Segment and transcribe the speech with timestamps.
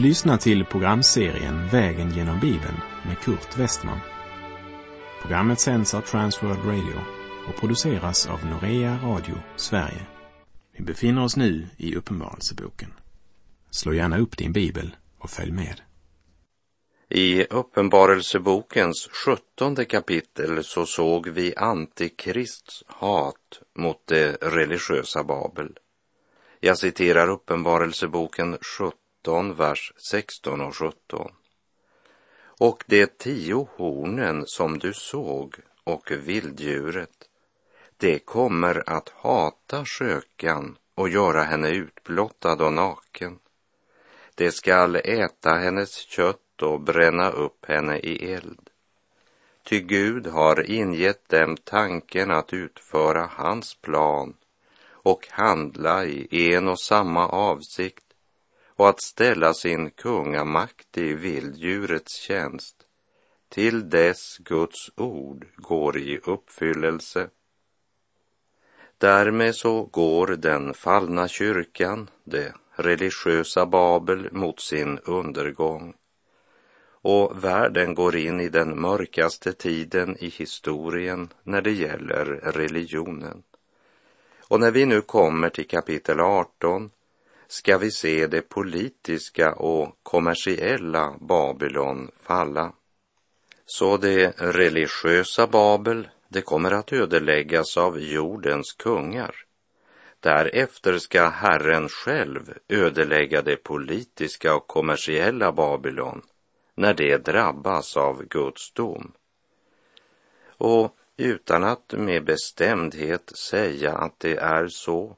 [0.00, 2.76] Du lyssnar till programserien Vägen genom Bibeln
[3.06, 3.98] med Kurt Westman.
[5.22, 7.00] Programmet sänds av Transworld Radio
[7.48, 10.06] och produceras av Norea Radio Sverige.
[10.72, 12.92] Vi befinner oss nu i Uppenbarelseboken.
[13.70, 15.80] Slå gärna upp din bibel och följ med.
[17.08, 25.78] I Uppenbarelsebokens sjuttonde kapitel så såg vi Antikrists hat mot det religiösa Babel.
[26.60, 28.99] Jag citerar Uppenbarelseboken 17,
[29.56, 31.32] vers 16 och 17.
[32.42, 37.28] Och de tio hornen som du såg och vilddjuret,
[37.96, 43.38] det kommer att hata skökan och göra henne utblottad och naken.
[44.34, 48.70] Det skall äta hennes kött och bränna upp henne i eld.
[49.62, 54.34] Ty Gud har ingett dem tanken att utföra hans plan
[55.02, 58.09] och handla i en och samma avsikt
[58.80, 62.76] och att ställa sin kungamakt i vilddjurets tjänst
[63.48, 67.28] till dess Guds ord går i uppfyllelse.
[68.98, 75.94] Därmed så går den fallna kyrkan, det religiösa Babel, mot sin undergång
[77.02, 83.42] och världen går in i den mörkaste tiden i historien när det gäller religionen.
[84.48, 86.90] Och när vi nu kommer till kapitel 18
[87.50, 92.72] ska vi se det politiska och kommersiella Babylon falla.
[93.66, 99.34] Så det religiösa Babel, det kommer att ödeläggas av jordens kungar.
[100.20, 106.22] Därefter ska Herren själv ödelägga det politiska och kommersiella Babylon
[106.74, 109.12] när det drabbas av Guds dom.
[110.46, 115.16] Och utan att med bestämdhet säga att det är så,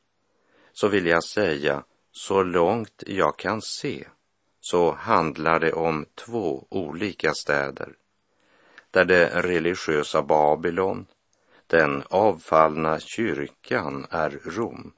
[0.73, 4.09] så vill jag säga så långt jag kan se
[4.61, 7.95] så handlar det om två olika städer
[8.91, 11.07] där det religiösa Babylon,
[11.67, 14.93] den avfallna kyrkan, är Rom.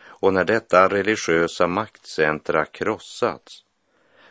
[0.00, 3.64] Och när detta religiösa maktcentra krossats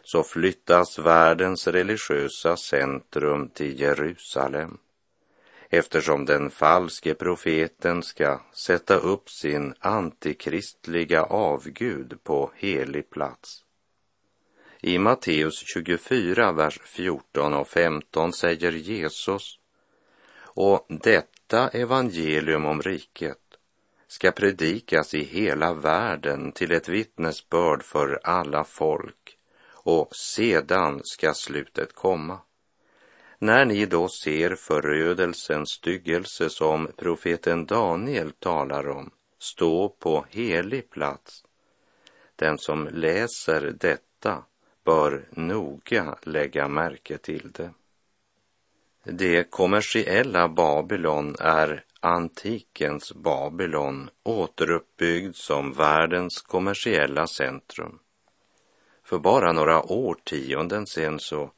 [0.03, 4.77] så flyttas världens religiösa centrum till Jerusalem
[5.69, 13.63] eftersom den falske profeten ska sätta upp sin antikristliga avgud på helig plats.
[14.81, 19.59] I Matteus 24, vers 14 och 15 säger Jesus
[20.39, 23.37] och detta evangelium om riket
[24.07, 29.37] ska predikas i hela världen till ett vittnesbörd för alla folk
[29.69, 32.39] och sedan ska slutet komma.
[33.39, 41.43] När ni då ser förödelsens styggelse som profeten Daniel talar om stå på helig plats,
[42.35, 44.43] den som läser detta
[44.85, 47.71] bör noga lägga märke till det.
[49.03, 57.99] Det kommersiella Babylon är antikens Babylon återuppbyggd som världens kommersiella centrum.
[59.03, 61.51] För bara några årtionden sen så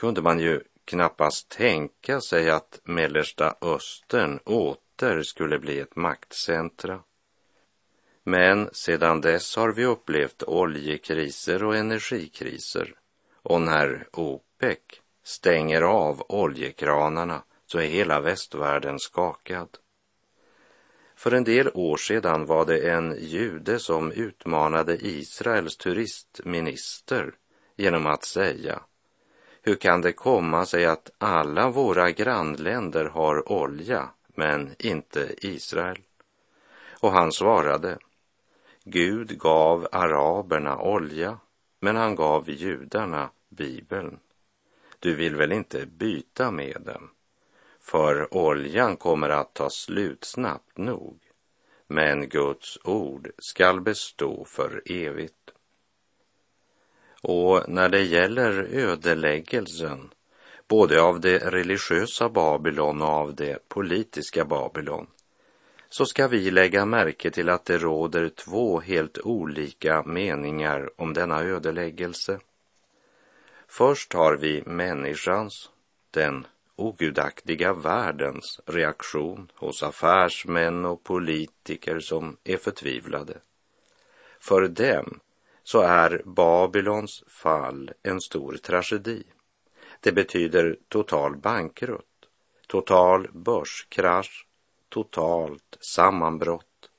[0.00, 7.00] kunde man ju knappast tänka sig att Mellersta Östern åter skulle bli ett maktcentra.
[8.24, 12.94] Men sedan dess har vi upplevt oljekriser och energikriser
[13.42, 14.78] och när OPEC
[15.24, 19.68] stänger av oljekranarna så är hela västvärlden skakad.
[21.16, 27.34] För en del år sedan var det en jude som utmanade Israels turistminister
[27.76, 28.80] genom att säga
[29.66, 35.98] hur kan det komma sig att alla våra grannländer har olja men inte Israel?
[37.00, 37.98] Och han svarade,
[38.84, 41.38] Gud gav araberna olja,
[41.80, 44.18] men han gav judarna Bibeln.
[44.98, 47.10] Du vill väl inte byta med dem?
[47.80, 51.18] För oljan kommer att ta slut snabbt nog,
[51.86, 55.53] men Guds ord skall bestå för evigt.
[57.26, 60.10] Och när det gäller ödeläggelsen,
[60.68, 65.06] både av det religiösa Babylon och av det politiska Babylon,
[65.88, 71.42] så ska vi lägga märke till att det råder två helt olika meningar om denna
[71.42, 72.40] ödeläggelse.
[73.68, 75.70] Först har vi människans,
[76.10, 83.38] den ogudaktiga världens reaktion hos affärsmän och politiker som är förtvivlade.
[84.40, 85.20] För dem
[85.64, 89.22] så är Babylons fall en stor tragedi.
[90.00, 92.28] Det betyder total bankrutt,
[92.66, 94.46] total börskrasch,
[94.88, 96.90] totalt sammanbrott.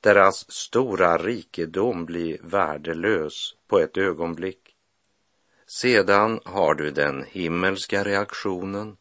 [0.00, 4.64] Deras stora rikedom blir värdelös på ett ögonblick
[5.66, 8.96] Sedan har du den himmelska reaktionen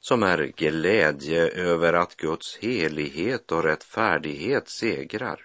[0.00, 5.40] som är glädje över att Guds helighet och rättfärdighet segrar,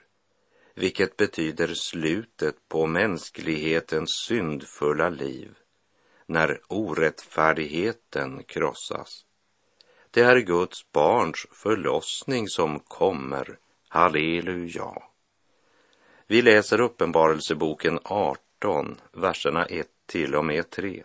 [0.80, 5.58] vilket betyder slutet på mänsklighetens syndfulla liv
[6.26, 9.26] när orättfärdigheten krossas.
[10.12, 13.58] Det är Guds barns förlossning som kommer.
[13.88, 14.94] Halleluja.
[16.28, 21.04] Vi läser Uppenbarelseboken 18, verserna 1 till och med 3.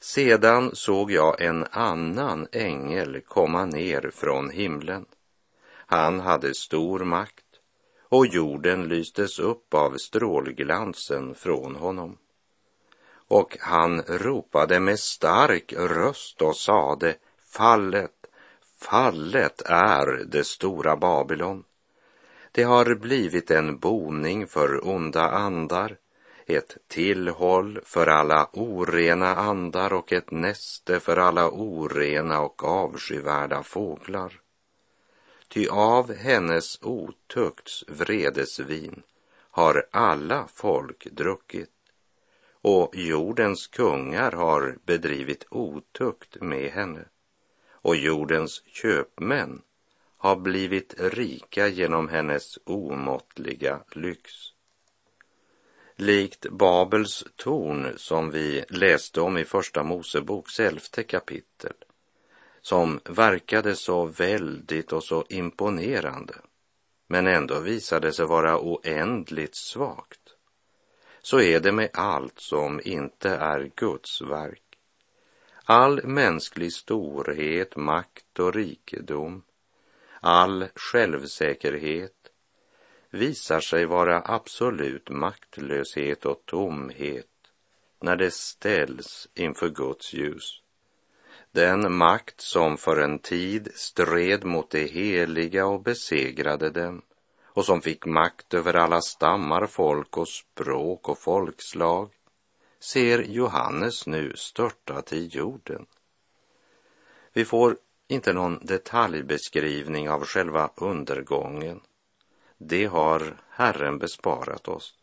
[0.00, 5.06] Sedan såg jag en annan ängel komma ner från himlen.
[5.86, 7.44] Han hade stor makt
[8.10, 12.18] och jorden lystes upp av strålglansen från honom.
[13.28, 17.14] Och han ropade med stark röst och sade,
[17.52, 18.26] fallet,
[18.80, 21.64] fallet är det stora Babylon.
[22.52, 25.96] Det har blivit en boning för onda andar
[26.56, 34.40] ett tillhåll för alla orena andar och ett näste för alla orena och avskyvärda fåglar.
[35.52, 39.02] Ty av hennes otukts vredesvin
[39.50, 41.70] har alla folk druckit.
[42.62, 47.04] Och jordens kungar har bedrivit otukt med henne.
[47.72, 49.62] Och jordens köpmän
[50.16, 54.32] har blivit rika genom hennes omåttliga lyx.
[55.96, 61.74] Likt Babels torn som vi läste om i Första Moseboks elfte kapitel,
[62.62, 66.34] som verkade så väldigt och så imponerande,
[67.06, 70.20] men ändå visade sig vara oändligt svagt.
[71.22, 74.62] Så är det med allt som inte är Guds verk.
[75.64, 79.42] All mänsklig storhet, makt och rikedom,
[80.20, 82.12] all självsäkerhet,
[83.10, 87.26] visar sig vara absolut maktlöshet och tomhet
[88.00, 90.59] när det ställs inför Guds ljus.
[91.52, 97.02] Den makt som för en tid stred mot det heliga och besegrade dem
[97.44, 102.10] och som fick makt över alla stammar, folk och språk och folkslag
[102.80, 105.86] ser Johannes nu störta till jorden.
[107.32, 107.76] Vi får
[108.08, 111.80] inte någon detaljbeskrivning av själva undergången
[112.62, 114.94] det har Herren besparat oss.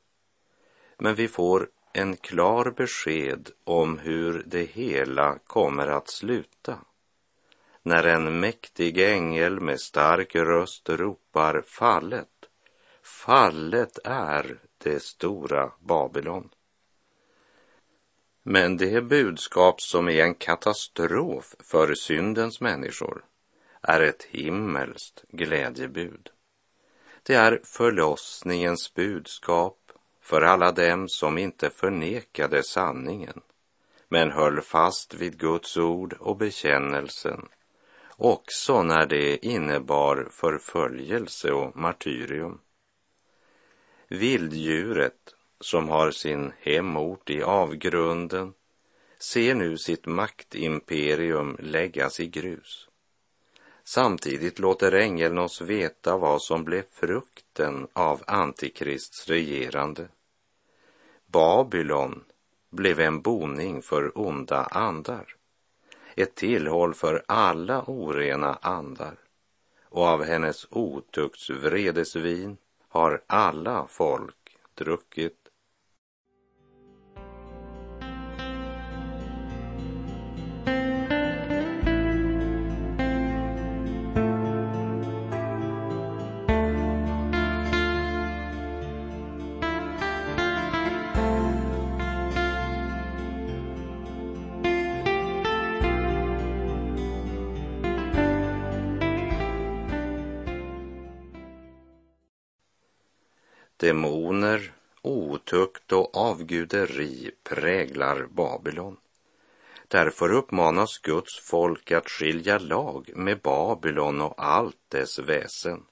[0.98, 6.80] Men vi får en klar besked om hur det hela kommer att sluta.
[7.84, 12.28] När en mäktig ängel med stark röst ropar fallet,
[13.04, 16.50] fallet är det stora Babylon.
[18.44, 23.26] Men det budskap som är en katastrof för syndens människor
[23.82, 26.30] är ett himmelskt glädjebud.
[27.24, 29.87] Det är förlossningens budskap
[30.28, 33.42] för alla dem som inte förnekade sanningen
[34.10, 37.48] men höll fast vid Guds ord och bekännelsen
[38.18, 42.60] också när det innebar förföljelse och martyrium.
[44.08, 48.54] Vilddjuret som har sin hemort i avgrunden
[49.20, 52.90] ser nu sitt maktimperium läggas i grus.
[53.84, 60.08] Samtidigt låter ängeln oss veta vad som blev frukten av Antikrists regerande.
[61.38, 62.24] Babylon
[62.70, 65.36] blev en boning för onda andar,
[66.16, 69.16] ett tillhåll för alla orena andar
[69.84, 75.47] och av hennes otukts vredesvin har alla folk druckit.
[105.92, 108.98] Och avguderi präglar Babylon.
[109.88, 115.84] Därför uppmanas Guds folk att skilja lag med Babylon och allt dess väsen.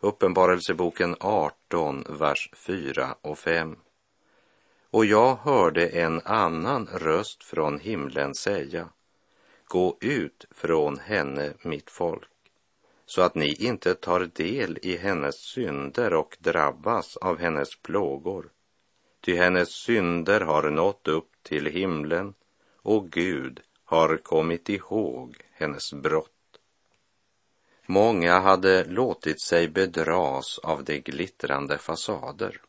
[0.00, 3.76] Uppenbarelseboken 18, vers 4 och 5.
[4.90, 8.88] Och jag hörde en annan röst från himlen säga,
[9.64, 12.30] Gå ut från henne, mitt folk
[13.10, 18.50] så att ni inte tar del i hennes synder och drabbas av hennes plågor.
[19.20, 22.34] Ty hennes synder har nått upp till himlen
[22.76, 26.30] och Gud har kommit ihåg hennes brott.
[27.86, 32.60] Många hade låtit sig bedras av de glittrande fasader.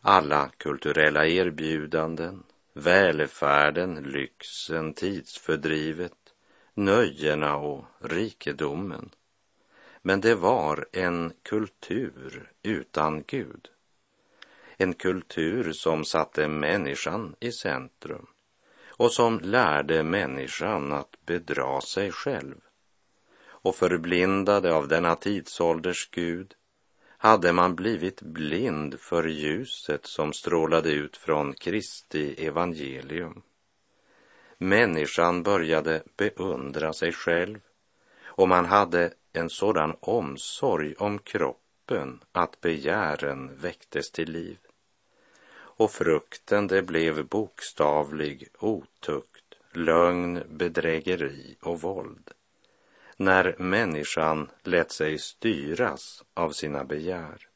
[0.00, 2.42] Alla kulturella erbjudanden,
[2.72, 6.34] välfärden, lyxen, tidsfördrivet,
[6.74, 9.10] nöjena och rikedomen.
[10.02, 13.71] Men det var en kultur utan Gud.
[14.82, 18.26] En kultur som satte människan i centrum
[18.86, 22.54] och som lärde människan att bedra sig själv.
[23.44, 26.54] Och förblindade av denna tidsålders Gud
[27.18, 33.42] hade man blivit blind för ljuset som strålade ut från Kristi evangelium.
[34.58, 37.58] Människan började beundra sig själv
[38.24, 44.58] och man hade en sådan omsorg om kroppen att begären väcktes till liv.
[45.76, 52.30] Och frukten det blev bokstavlig otukt, lögn, bedrägeri och våld
[53.22, 57.48] när människan lät sig styras av sina begär.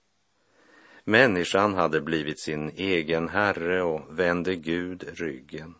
[1.04, 5.74] Människan hade blivit sin egen herre och vände Gud ryggen.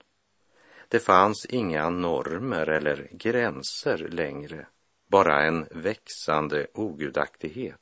[0.89, 4.67] Det fanns inga normer eller gränser längre,
[5.09, 7.81] bara en växande ogudaktighet.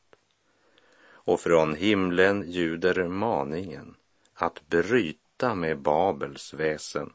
[1.06, 3.94] Och från himlen ljuder maningen
[4.34, 7.12] att bryta med Babels väsen.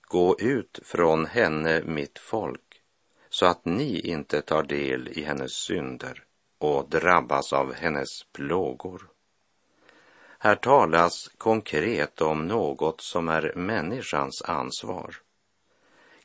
[0.00, 2.82] Gå ut från henne, mitt folk,
[3.28, 6.24] så att ni inte tar del i hennes synder
[6.58, 9.08] och drabbas av hennes plågor.
[10.38, 15.16] Här talas konkret om något som är människans ansvar.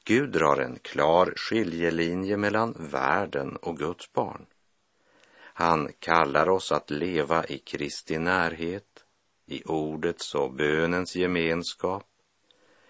[0.04, 4.46] Gud drar en klar skiljelinje mellan världen och Guds barn.
[5.56, 8.93] Han kallar oss att leva i Kristi närhet,
[9.46, 12.08] i ordets och bönens gemenskap.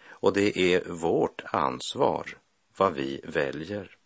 [0.08, 2.38] Och det är vårt ansvar
[2.78, 3.98] vad vi väljer.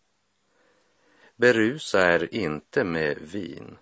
[1.36, 3.77] Berusa er inte med vin.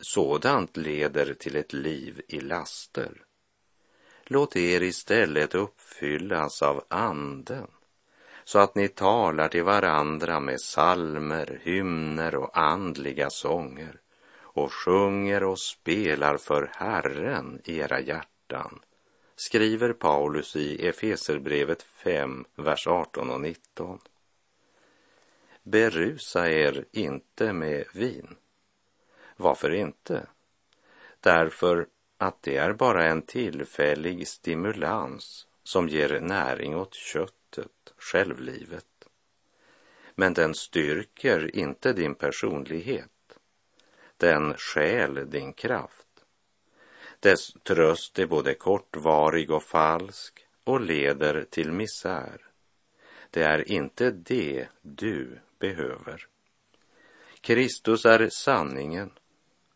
[0.00, 3.24] Sådant leder till ett liv i laster.
[4.24, 7.66] Låt er istället uppfyllas av anden
[8.44, 14.00] så att ni talar till varandra med salmer, hymner och andliga sånger
[14.54, 18.80] och sjunger och spelar för Herren i era hjärtan,
[19.36, 23.98] skriver Paulus i Efeserbrevet 5, vers 18 och 19
[25.64, 28.36] berusa er inte med vin.
[29.36, 30.26] Varför inte?
[31.20, 31.86] Därför
[32.18, 39.08] att det är bara en tillfällig stimulans som ger näring åt köttet, självlivet.
[40.14, 43.10] Men den styrker inte din personlighet.
[44.16, 46.06] Den stjäl din kraft.
[47.20, 52.40] Dess tröst är både kortvarig och falsk och leder till misär.
[53.30, 56.26] Det är inte det du behöver.
[57.40, 59.10] Kristus är sanningen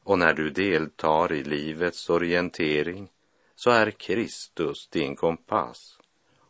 [0.03, 3.11] och när du deltar i livets orientering
[3.55, 5.99] så är Kristus din kompass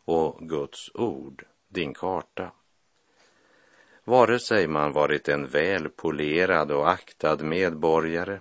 [0.05, 2.51] och Guds ord din karta.
[4.09, 8.39] Vare sig man varit en välpolerad och aktad medborgare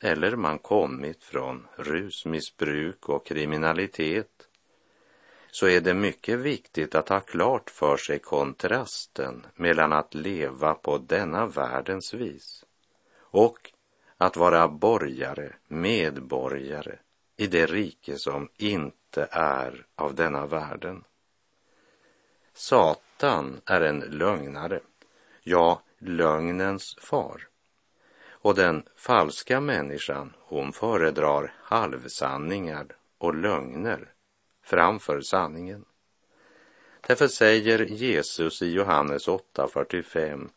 [0.00, 4.48] eller man kommit från rusmissbruk och kriminalitet
[5.50, 10.98] så är det mycket viktigt att ha klart för sig kontrasten mellan att leva på
[10.98, 12.64] denna världens vis
[13.18, 13.72] och
[14.16, 16.98] att vara borgare, medborgare
[17.36, 21.04] i det rike som inte är av denna världen.
[22.54, 24.80] Satan är en lögnare,
[25.44, 27.48] ja, lögnens far.
[28.28, 32.86] Och den falska människan, hon föredrar halvsanningar
[33.18, 34.12] och lögner
[34.62, 35.84] framför sanningen.
[37.06, 40.48] Därför säger Jesus i Johannes 8.45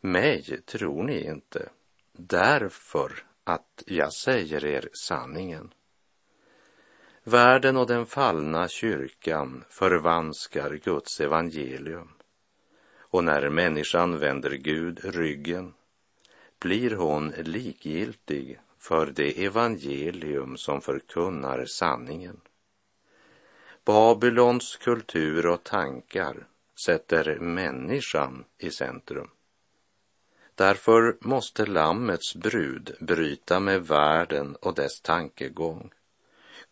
[0.00, 1.68] Mig tror ni inte,
[2.12, 5.72] därför att jag säger er sanningen.
[7.24, 12.19] Världen och den fallna kyrkan förvanskar Guds evangelium.
[13.10, 15.74] Och när människan vänder Gud ryggen
[16.58, 22.40] blir hon likgiltig för det evangelium som förkunnar sanningen.
[23.84, 26.46] Babylons kultur och tankar
[26.84, 29.30] sätter människan i centrum.
[30.54, 35.92] Därför måste Lammets brud bryta med världen och dess tankegång.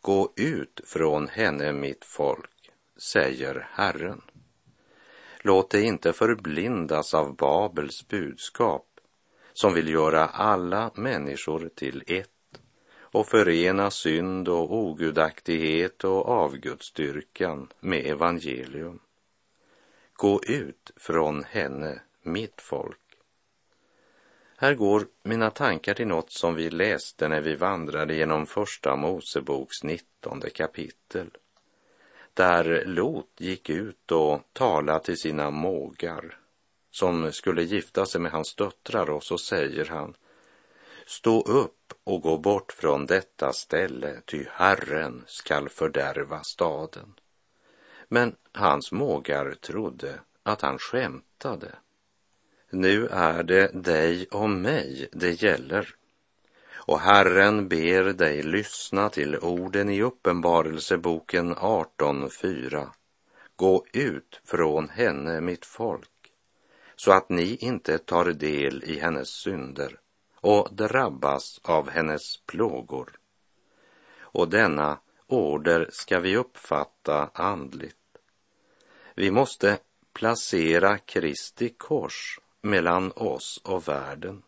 [0.00, 4.22] Gå ut från henne, mitt folk, säger Herren.
[5.48, 8.86] Låt dig inte förblindas av Babels budskap
[9.52, 12.60] som vill göra alla människor till ett
[13.00, 18.98] och förena synd och ogudaktighet och avgudsdyrkan med evangelium.
[20.12, 23.00] Gå ut från henne, mitt folk.
[24.56, 29.84] Här går mina tankar till något som vi läste när vi vandrade genom Första Moseboks
[29.84, 31.30] nittonde kapitel
[32.38, 36.38] där Lot gick ut och talade till sina mågar
[36.90, 40.14] som skulle gifta sig med hans döttrar och så säger han
[41.06, 47.14] Stå upp och gå bort från detta ställe, ty Herren skall fördärva staden.
[48.08, 51.74] Men hans mågar trodde att han skämtade.
[52.70, 55.94] Nu är det dig och mig det gäller.
[56.88, 62.88] Och Herren ber dig lyssna till orden i Uppenbarelseboken 18.4.
[63.56, 66.32] Gå ut från henne, mitt folk,
[66.96, 70.00] så att ni inte tar del i hennes synder
[70.34, 73.18] och drabbas av hennes plågor.
[74.20, 78.18] Och denna order ska vi uppfatta andligt.
[79.14, 79.78] Vi måste
[80.12, 84.42] placera Kristi kors mellan oss och världen.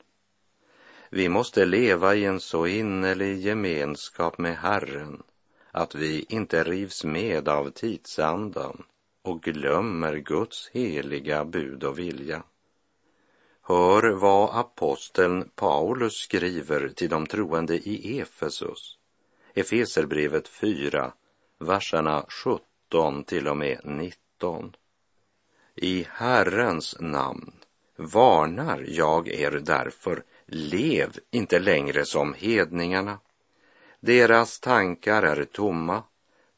[1.13, 5.23] Vi måste leva i en så innerlig gemenskap med Herren
[5.71, 8.83] att vi inte rivs med av tidsandan
[9.23, 12.43] och glömmer Guds heliga bud och vilja.
[13.63, 18.99] Hör vad aposteln Paulus skriver till de troende i Efesus.
[19.55, 21.13] Efeserbrevet 4,
[21.59, 24.77] verserna 17 till och med 19.
[25.75, 27.53] I Herrens namn
[27.97, 33.19] varnar jag er därför, lev inte längre som hedningarna.
[34.01, 36.03] Deras tankar är tomma,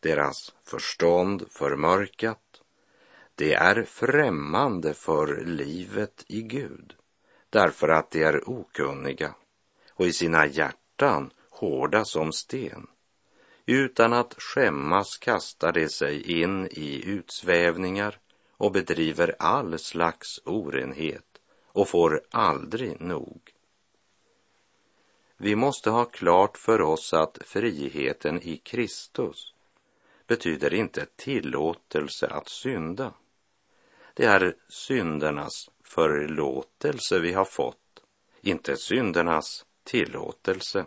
[0.00, 2.38] deras förstånd förmörkat.
[3.34, 6.94] Det är främmande för livet i Gud,
[7.50, 9.34] därför att de är okunniga
[9.90, 12.86] och i sina hjärtan hårda som sten.
[13.66, 18.18] Utan att skämmas kastar de sig in i utsvävningar
[18.50, 23.51] och bedriver all slags orenhet och får aldrig nog.
[25.42, 29.54] Vi måste ha klart för oss att friheten i Kristus
[30.26, 33.14] betyder inte tillåtelse att synda.
[34.14, 38.02] Det är syndernas förlåtelse vi har fått,
[38.40, 40.86] inte syndernas tillåtelse.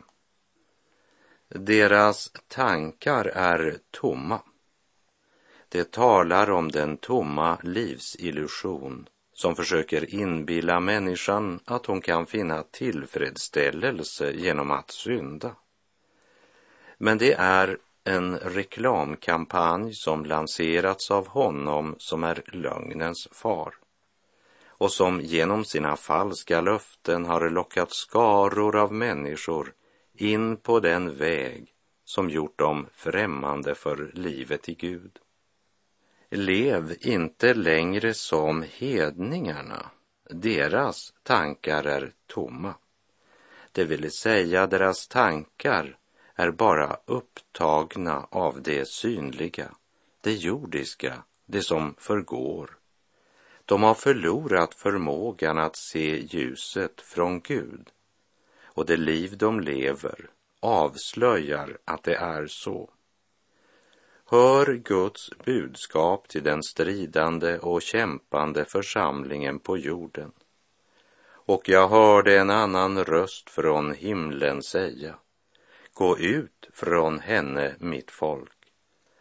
[1.48, 4.42] Deras tankar är tomma.
[5.70, 14.32] Det talar om den tomma livsillusion som försöker inbilla människan att hon kan finna tillfredsställelse
[14.32, 15.56] genom att synda.
[16.98, 23.74] Men det är en reklamkampanj som lanserats av honom som är lögnens far
[24.68, 29.74] och som genom sina falska löften har lockat skaror av människor
[30.14, 31.68] in på den väg
[32.06, 35.20] som gjort dem främmande för livet i Gud.
[36.36, 39.92] Lev inte längre som hedningarna.
[40.30, 42.74] Deras tankar är tomma.
[43.72, 45.98] Det vill säga, deras tankar
[46.36, 49.72] är bara upptagna av det synliga,
[50.22, 52.78] det jordiska, det som förgår.
[53.66, 57.90] De har förlorat förmågan att se ljuset från Gud
[58.64, 62.90] och det liv de lever avslöjar att det är så.
[64.36, 70.32] Hör Guds budskap till den stridande och kämpande församlingen på jorden.
[71.26, 75.16] Och jag hörde en annan röst från himlen säga,
[75.94, 78.72] gå ut från henne, mitt folk,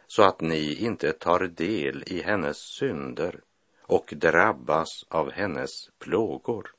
[0.07, 3.39] så att ni inte tar del i hennes synder
[3.81, 6.71] och drabbas av hennes plågor.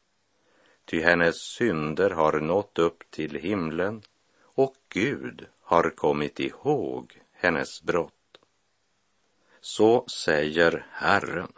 [0.85, 4.03] Ty hennes synder har nått upp till himlen
[4.43, 8.13] och Gud har kommit ihåg hennes brott.
[9.69, 11.53] Så säger Herren.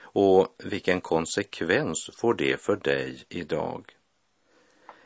[0.00, 3.96] Och vilken konsekvens får det för dig idag?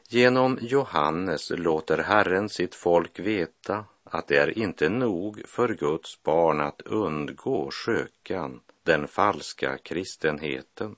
[0.09, 6.61] Genom Johannes låter Herren sitt folk veta att det är inte nog för Guds barn
[6.61, 10.97] att undgå skökan, den falska kristenheten.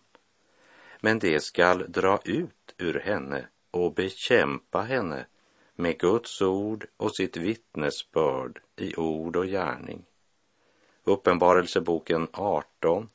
[1.00, 5.26] Men det skall dra ut ur henne och bekämpa henne
[5.74, 10.06] med Guds ord och sitt vittnesbörd i ord och gärning.
[11.04, 13.08] Uppenbarelseboken 18,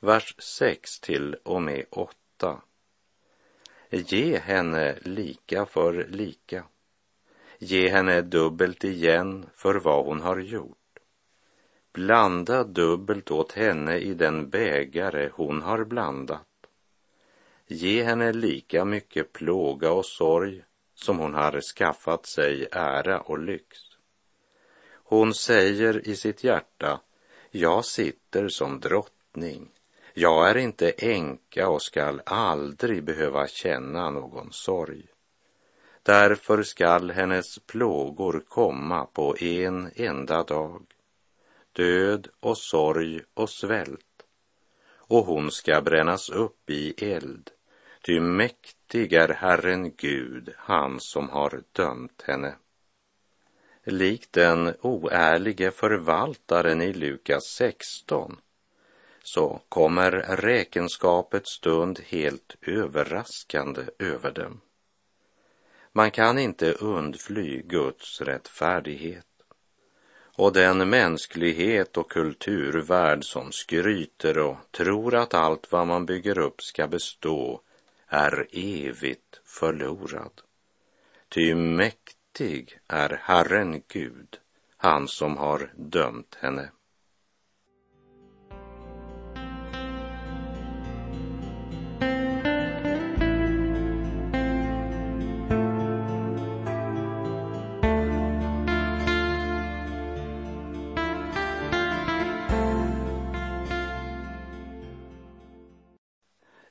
[0.00, 2.60] vers 6 till och med 8.
[3.90, 6.64] Ge henne lika för lika.
[7.58, 10.76] Ge henne dubbelt igen för vad hon har gjort.
[11.92, 16.46] Blanda dubbelt åt henne i den bägare hon har blandat.
[17.66, 20.62] Ge henne lika mycket plåga och sorg
[20.94, 23.78] som hon har skaffat sig ära och lyx.
[24.92, 27.00] Hon säger i sitt hjärta,
[27.50, 29.68] jag sitter som drottning.
[30.14, 35.06] Jag är inte änka och skall aldrig behöva känna någon sorg.
[36.02, 40.86] Därför skall hennes plågor komma på en enda dag.
[41.72, 44.22] död och sorg och svält,
[44.96, 47.50] och hon ska brännas upp i eld,
[48.06, 52.54] ty mäktig är Herren Gud, han som har dömt henne.
[53.84, 58.36] Likt den oärlige förvaltaren i Lukas 16
[59.22, 64.60] så kommer räkenskapets stund helt överraskande över dem.
[65.92, 69.26] Man kan inte undfly Guds rättfärdighet.
[70.36, 76.62] Och den mänsklighet och kulturvärld som skryter och tror att allt vad man bygger upp
[76.62, 77.60] ska bestå
[78.08, 80.40] är evigt förlorad.
[81.28, 81.54] Ty
[82.30, 84.38] mäktig är Herren Gud,
[84.76, 86.70] han som har dömt henne.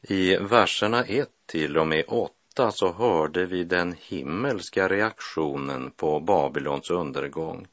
[0.01, 6.89] I verserna 1 till och med 8 så hörde vi den himmelska reaktionen på Babylons
[6.91, 7.67] undergång.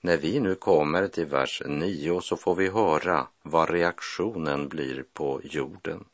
[0.00, 5.40] När vi nu kommer till vers 9 så får vi höra vad reaktionen blir på
[5.44, 6.04] jorden.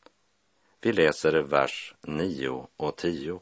[0.81, 3.39] Vi läser vers 9 och 10.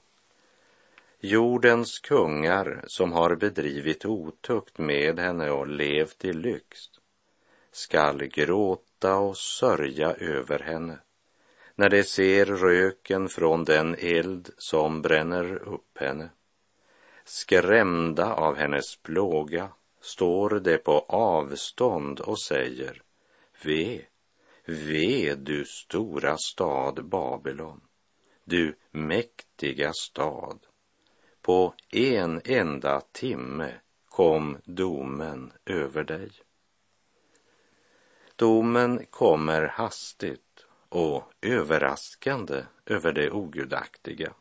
[1.20, 6.80] Jordens kungar som har bedrivit otukt med henne och levt i lyx
[7.72, 11.00] skall gråta och sörja över henne
[11.82, 16.30] när de ser röken från den eld som bränner upp henne.
[17.26, 19.70] Skrämda av hennes plåga
[20.02, 23.02] står de på avstånd och säger
[23.64, 24.02] Ve,
[24.66, 27.82] ve du stora stad Babylon,
[28.44, 30.60] du mäktiga stad.
[31.42, 33.74] På en enda timme
[34.10, 36.32] kom domen över dig.
[38.36, 40.51] Domen kommer hastigt
[40.92, 44.34] och överraskande över det ogudaktiga.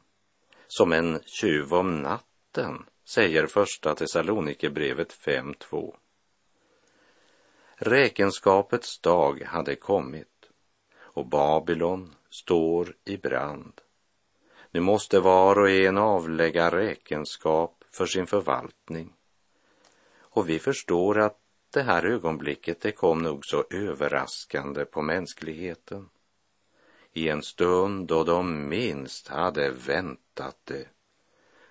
[0.67, 5.95] Som en tjuv om natten, säger första Thessalonikerbrevet 5.2.
[7.75, 10.51] Räkenskapets dag hade kommit
[10.99, 13.81] och Babylon står i brand.
[14.71, 19.13] Nu måste var och en avlägga räkenskap för sin förvaltning.
[20.19, 21.39] Och vi förstår att
[21.73, 26.09] det här ögonblicket det kom nog så överraskande på mänskligheten
[27.13, 30.89] i en stund då de minst hade väntat det,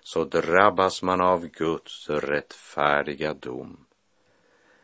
[0.00, 3.86] så drabbas man av Guds rättfärdiga dom.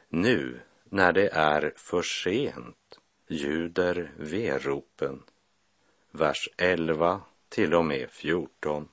[0.08, 5.22] Nu, när det är för sent, ljuder veropen.
[6.10, 8.88] Vers 11 till och med 14.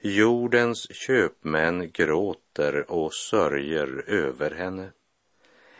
[0.00, 4.92] Jordens köpmän gråter och sörjer över henne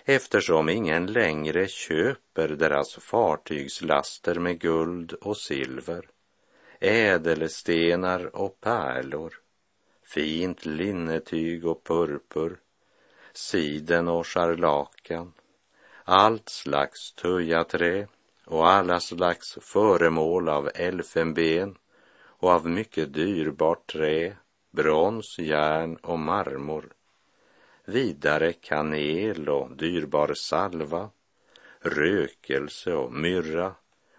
[0.04, 6.08] eftersom ingen längre köper deras fartygslaster med guld och silver,
[6.80, 9.34] ädelstenar och pärlor,
[10.02, 12.56] fint linnetyg och purpur,
[13.32, 15.32] siden och scharlakan,
[16.04, 18.06] allt slags tujaträ
[18.44, 21.78] och alla slags föremål av elfenben
[22.24, 24.36] och av mycket dyrbart trä,
[24.70, 26.93] brons, järn och marmor
[27.84, 31.10] vidare kanel och dyrbar salva,
[31.80, 33.74] rökelse och myrra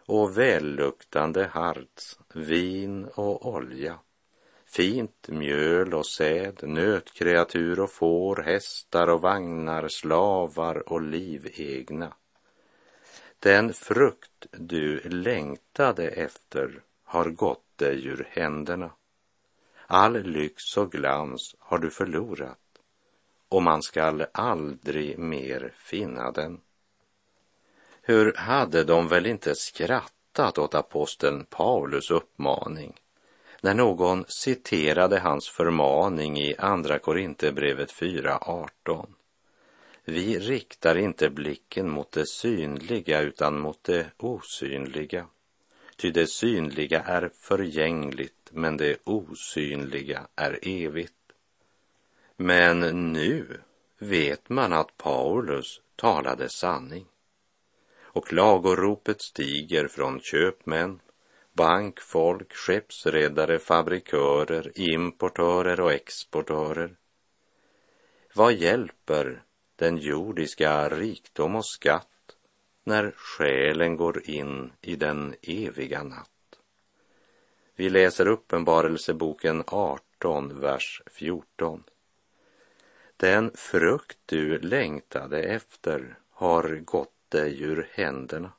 [0.06, 4.00] och välluktande harts, vin och olja,
[4.66, 12.14] fint mjöl och säd, nötkreatur och får, hästar och vagnar, slavar och livegna.
[13.40, 18.92] Den frukt du längtade efter har gått dig ur händerna.
[19.88, 22.65] All lyx och glans har du förlorat
[23.50, 26.62] och man skall aldrig mer finna den.
[28.02, 32.94] Hur hade de väl inte skrattat åt aposteln Paulus uppmaning
[33.62, 39.08] när någon citerade hans förmaning i Andra Korinthierbrevet 4.18.
[40.06, 45.28] Vi riktar inte blicken mot det synliga utan mot det osynliga.
[45.98, 51.25] Ty det synliga är förgängligt, men det osynliga är evigt.
[52.38, 52.80] Men
[53.14, 53.62] nu
[54.00, 57.06] vet man att Paulus talade sanning.
[58.02, 61.00] Och klagoropet stiger från köpmän,
[61.54, 66.96] bankfolk, skeppsredare, fabrikörer, importörer och exportörer.
[68.34, 69.44] Vad hjälper
[69.76, 72.36] den jordiska rikdom och skatt
[72.84, 76.30] när själen går in i den eviga natt?
[77.76, 81.84] Vi läser Uppenbarelseboken 18, vers 14.
[83.18, 88.52] Den frukt du längtade efter har gått dig ur händerna.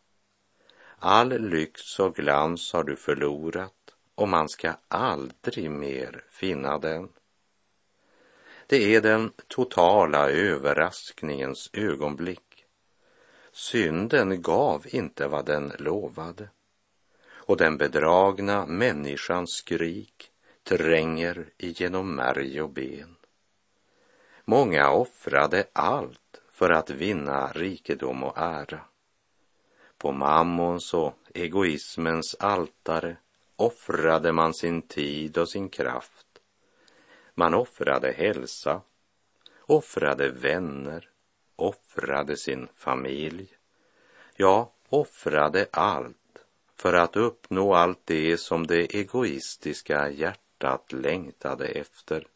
[0.99, 7.09] All lyx och glans har du förlorat och man ska aldrig mer finna den.
[8.67, 12.65] Det är den totala överraskningens ögonblick.
[13.53, 16.49] Synden gav inte vad den lovade
[17.29, 20.31] och den bedragna människans skrik
[20.63, 23.17] tränger igenom märg och ben.
[24.49, 28.81] Många offrade allt för att vinna rikedom och ära.
[29.99, 33.17] På mammons och egoismens altare
[33.57, 36.27] offrade man sin tid och sin kraft.
[37.35, 38.81] Man offrade hälsa,
[39.61, 41.09] offrade vänner,
[41.57, 43.49] offrade sin familj.
[44.37, 46.17] Ja, offrade allt
[46.77, 52.27] för att uppnå allt det som det egoistiska hjärtat längtade efter.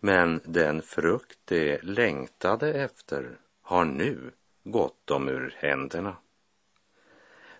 [0.00, 4.30] Men den frukt de längtade efter har nu
[4.64, 6.16] gått dem ur händerna.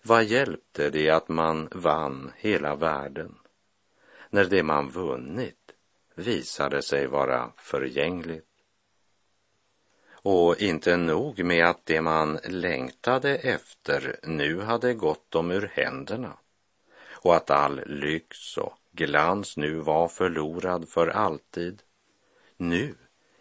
[0.02, 3.34] Vad hjälpte det att man vann hela världen
[4.30, 5.72] när det man vunnit
[6.14, 8.46] visade sig vara förgängligt?
[10.22, 16.36] Och inte nog med att det man längtade efter nu hade gått dem ur händerna
[17.22, 21.82] och att all lyx och glans nu var förlorad för alltid.
[22.62, 22.94] Nu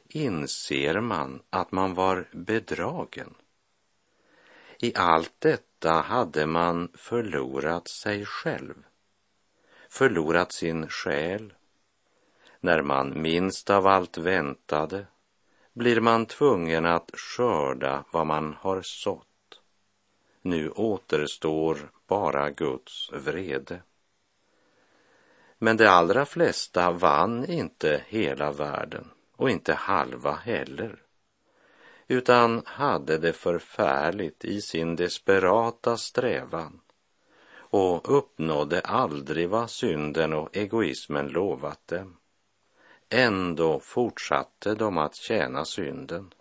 [0.08, 3.36] inser man att man var bedragen.
[4.80, 8.74] I allt detta hade man förlorat sig själv,
[9.90, 11.54] förlorat sin själ.
[12.60, 15.06] När man minst av allt väntade
[15.74, 19.62] blir man tvungen att skörda vad man har sått.
[20.42, 23.82] Nu återstår bara Guds vrede.
[25.60, 31.00] Men de allra flesta vann inte hela världen och inte halva heller
[32.12, 36.82] utan hade det förfärligt i sin desperata strävan
[37.52, 42.18] och uppnådde aldrig vad synden och egoismen lovat dem.
[43.10, 46.34] Ändå fortsatte de att tjäna synden.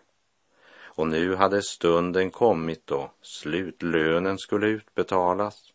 [0.81, 5.73] Och nu hade stunden kommit då slutlönen skulle utbetalas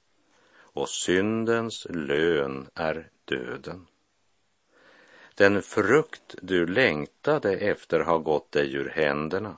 [0.56, 3.88] och syndens lön är döden.
[5.36, 9.58] Den frukt du längtade efter har gått dig ur händerna.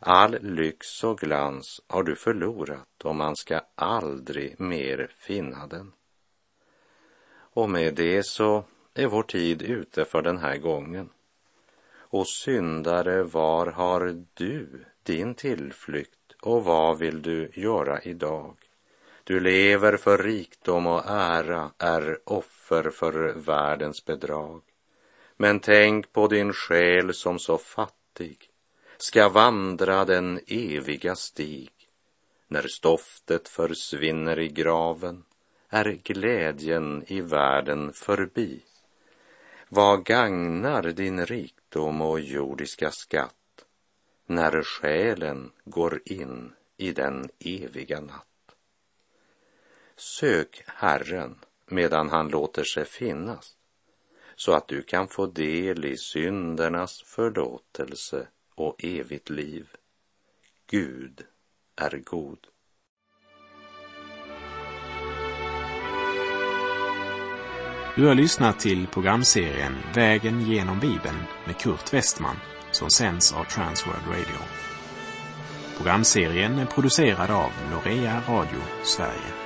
[0.00, 5.92] All lyx och glans har du förlorat och man ska aldrig mer finna den.
[7.28, 11.08] Och med det så är vår tid ute för den här gången.
[12.08, 18.56] Och syndare, var har du din tillflykt och vad vill du göra idag?
[19.24, 22.18] Du lever för rikdom och ära, är
[22.66, 24.62] offer för världens bedrag.
[25.36, 28.50] Men tänk på din själ som så fattig
[28.96, 31.70] ska vandra den eviga stig.
[32.48, 35.24] När stoftet försvinner i graven
[35.68, 38.62] är glädjen i världen förbi.
[39.68, 43.64] Vad gagnar din rikdom och jordiska skatt
[44.26, 48.26] när själen går in i den eviga natt?
[49.96, 51.38] Sök Herren
[51.70, 53.56] medan han låter sig finnas
[54.36, 59.68] så att du kan få del i syndernas förlåtelse och evigt liv.
[60.70, 61.22] Gud
[61.76, 62.38] är god.
[67.96, 72.36] Du har lyssnat till programserien Vägen genom Bibeln med Kurt Westman
[72.72, 74.40] som sänds av Transworld Radio.
[75.76, 79.45] Programserien är producerad av Norea Radio Sverige.